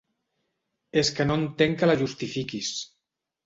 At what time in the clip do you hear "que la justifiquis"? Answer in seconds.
1.83-2.75